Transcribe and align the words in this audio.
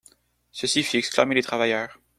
Ceci 0.51 0.81
fit 0.81 0.97
exclamer 0.97 1.35
les 1.35 1.43
travailleurs. 1.43 1.99